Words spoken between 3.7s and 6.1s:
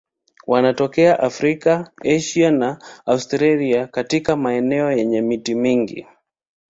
katika maeneo yenye miti mingi.